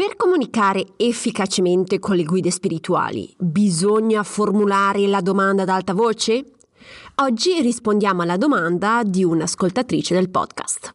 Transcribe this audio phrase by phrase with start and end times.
[0.00, 6.42] Per comunicare efficacemente con le guide spirituali, bisogna formulare la domanda ad alta voce?
[7.16, 10.94] Oggi rispondiamo alla domanda di un'ascoltatrice del podcast.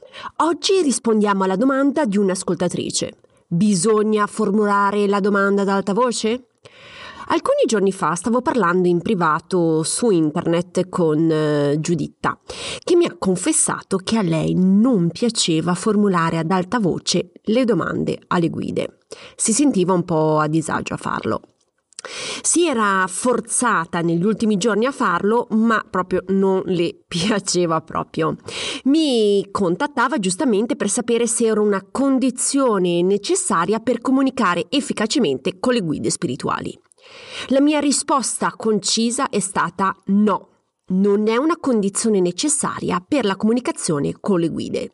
[0.37, 3.13] Oggi rispondiamo alla domanda di un'ascoltatrice.
[3.47, 6.47] Bisogna formulare la domanda ad alta voce?
[7.27, 12.37] Alcuni giorni fa stavo parlando in privato su internet con uh, Giuditta,
[12.83, 18.19] che mi ha confessato che a lei non piaceva formulare ad alta voce le domande
[18.27, 18.97] alle guide.
[19.35, 21.41] Si sentiva un po' a disagio a farlo.
[22.41, 28.35] Si era forzata negli ultimi giorni a farlo, ma proprio non le piaceva proprio.
[28.85, 35.81] Mi contattava giustamente per sapere se era una condizione necessaria per comunicare efficacemente con le
[35.81, 36.77] guide spirituali.
[37.47, 40.47] La mia risposta concisa è stata no.
[40.91, 44.91] Non è una condizione necessaria per la comunicazione con le guide.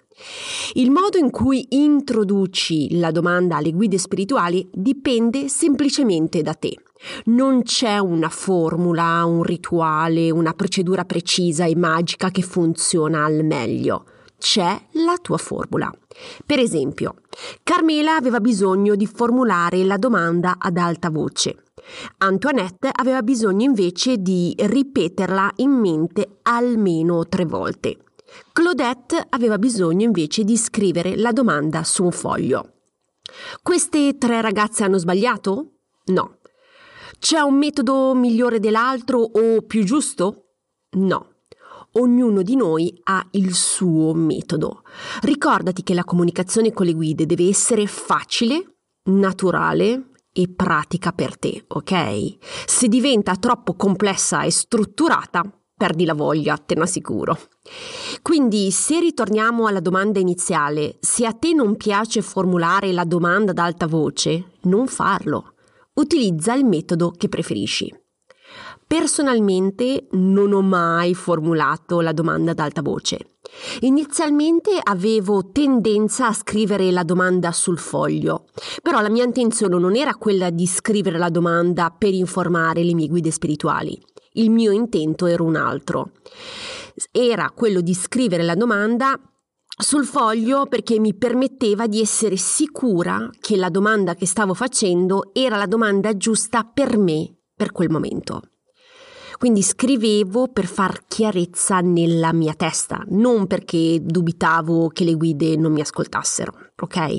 [0.73, 6.78] Il modo in cui introduci la domanda alle guide spirituali dipende semplicemente da te.
[7.25, 14.06] Non c'è una formula, un rituale, una procedura precisa e magica che funziona al meglio.
[14.38, 15.92] C'è la tua formula.
[16.45, 17.16] Per esempio,
[17.64, 21.64] Carmela aveva bisogno di formulare la domanda ad alta voce.
[22.18, 27.98] Antoinette aveva bisogno invece di ripeterla in mente almeno tre volte.
[28.52, 32.74] Claudette aveva bisogno invece di scrivere la domanda su un foglio.
[33.62, 35.80] Queste tre ragazze hanno sbagliato?
[36.06, 36.38] No.
[37.20, 40.50] C'è un metodo migliore dell'altro o più giusto?
[40.92, 41.36] No.
[41.94, 44.84] Ognuno di noi ha il suo metodo.
[45.22, 51.66] Ricordati che la comunicazione con le guide deve essere facile, naturale e pratica per te,
[51.68, 52.38] ok?
[52.68, 55.44] Se diventa troppo complessa e strutturata,
[55.75, 57.36] perdi la voglia, te ne assicuro.
[58.22, 63.58] Quindi, se ritorniamo alla domanda iniziale, se a te non piace formulare la domanda ad
[63.58, 65.56] alta voce, non farlo.
[65.94, 67.92] Utilizza il metodo che preferisci.
[68.88, 73.34] Personalmente non ho mai formulato la domanda ad alta voce.
[73.81, 78.46] Inizialmente avevo tendenza a scrivere la domanda sul foglio,
[78.81, 83.09] però la mia intenzione non era quella di scrivere la domanda per informare le mie
[83.09, 84.02] guide spirituali.
[84.34, 86.12] Il mio intento era un altro.
[87.12, 89.20] Era quello di scrivere la domanda
[89.80, 95.58] sul foglio perché mi permetteva di essere sicura che la domanda che stavo facendo era
[95.58, 98.42] la domanda giusta per me per quel momento.
[99.38, 105.72] Quindi scrivevo per far chiarezza nella mia testa, non perché dubitavo che le guide non
[105.72, 107.18] mi ascoltassero, ok?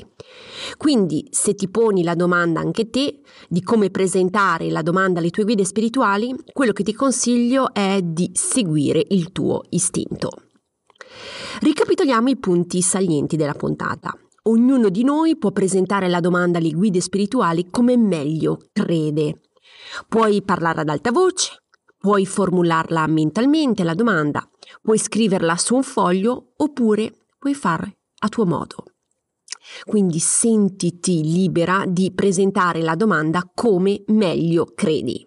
[0.77, 5.45] Quindi se ti poni la domanda anche te di come presentare la domanda alle tue
[5.45, 10.31] guide spirituali, quello che ti consiglio è di seguire il tuo istinto.
[11.61, 14.13] Ricapitoliamo i punti salienti della puntata.
[14.43, 19.41] Ognuno di noi può presentare la domanda alle guide spirituali come meglio crede.
[20.09, 21.65] Puoi parlare ad alta voce,
[21.99, 24.49] Puoi formularla mentalmente la domanda,
[24.81, 28.85] puoi scriverla su un foglio oppure puoi fare a tuo modo.
[29.85, 35.27] Quindi sentiti libera di presentare la domanda come meglio credi.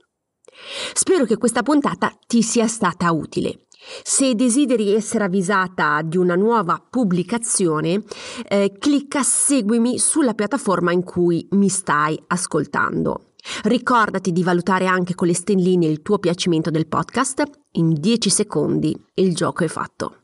[0.94, 3.66] Spero che questa puntata ti sia stata utile.
[4.04, 8.04] Se desideri essere avvisata di una nuova pubblicazione,
[8.48, 13.31] eh, clicca seguimi sulla piattaforma in cui mi stai ascoltando.
[13.64, 17.44] Ricordati di valutare anche con le stelline il tuo piacimento del podcast.
[17.74, 20.18] In 10 secondi il gioco è fatto.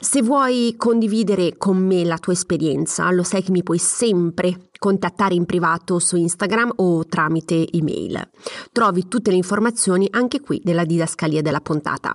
[0.00, 5.34] Se vuoi condividere con me la tua esperienza, lo sai che mi puoi sempre contattare
[5.34, 8.30] in privato su Instagram o tramite email.
[8.72, 12.14] Trovi tutte le informazioni anche qui nella didascalia della puntata.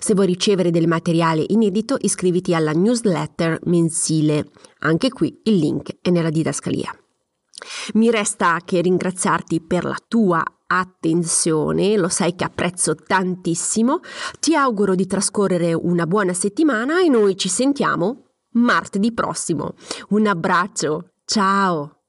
[0.00, 4.46] Se vuoi ricevere del materiale inedito, iscriviti alla newsletter mensile.
[4.80, 6.94] Anche qui il link è nella didascalia.
[7.94, 14.00] Mi resta che ringraziarti per la tua attenzione, lo sai che apprezzo tantissimo.
[14.40, 19.74] Ti auguro di trascorrere una buona settimana e noi ci sentiamo martedì prossimo.
[20.10, 22.01] Un abbraccio, ciao!